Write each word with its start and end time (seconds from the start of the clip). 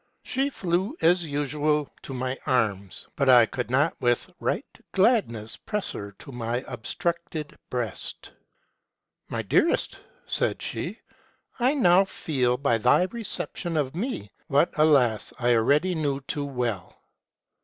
She 0.23 0.49
flew 0.49 0.95
as 1.01 1.27
usual 1.27 1.87
to 2.01 2.11
my 2.11 2.35
arms, 2.47 3.05
but 3.15 3.29
I 3.29 3.45
could 3.45 3.69
not 3.69 3.93
with 4.01 4.31
right 4.39 4.65
gladness 4.93 5.57
press 5.57 5.91
her 5.91 6.11
to 6.13 6.31
my 6.31 6.63
obstructed 6.67 7.55
breast. 7.69 8.31
"'My 9.29 9.43
dearest,' 9.43 9.99
said 10.25 10.59
she,' 10.59 10.99
I 11.59 11.75
now 11.75 12.05
feel, 12.05 12.57
by 12.57 12.79
thy 12.79 13.03
reception 13.11 13.77
of 13.77 13.95
me, 13.95 14.31
what, 14.47 14.73
alas! 14.75 15.33
I 15.37 15.53
already 15.53 15.93
knew 15.93 16.19
too 16.21 16.45
well. 16.45 16.97